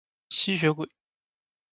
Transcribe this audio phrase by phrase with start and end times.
[0.29, 0.89] 吸血鬼